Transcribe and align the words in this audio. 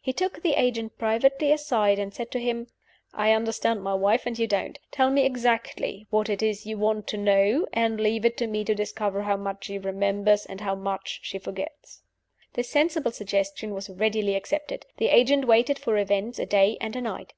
He 0.00 0.14
took 0.14 0.40
the 0.42 0.54
agent 0.54 0.96
privately 0.96 1.52
aside, 1.52 1.98
and 1.98 2.14
said 2.14 2.30
to 2.30 2.40
him, 2.40 2.68
"I 3.12 3.32
understand 3.34 3.82
my 3.82 3.92
wife, 3.92 4.24
and 4.24 4.38
you 4.38 4.46
don't. 4.46 4.78
Tell 4.90 5.10
me 5.10 5.26
exactly 5.26 6.06
what 6.08 6.30
it 6.30 6.42
is 6.42 6.64
you 6.64 6.78
want 6.78 7.06
to 7.08 7.18
know, 7.18 7.66
and 7.74 8.00
leave 8.00 8.24
it 8.24 8.38
to 8.38 8.46
me 8.46 8.64
to 8.64 8.74
discover 8.74 9.24
how 9.24 9.36
much 9.36 9.66
she 9.66 9.78
remembers 9.78 10.46
and 10.46 10.62
how 10.62 10.74
much 10.76 11.20
she 11.24 11.38
forgets." 11.38 12.00
This 12.54 12.70
sensible 12.70 13.12
suggestion 13.12 13.74
was 13.74 13.90
readily 13.90 14.34
accepted. 14.34 14.86
The 14.96 15.08
agent 15.10 15.46
waited 15.46 15.78
for 15.78 15.98
events 15.98 16.38
a 16.38 16.46
day 16.46 16.78
and 16.80 16.96
a 16.96 17.02
night. 17.02 17.34